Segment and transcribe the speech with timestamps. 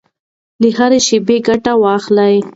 [0.61, 2.35] له هرې شېبې ګټه واخلئ.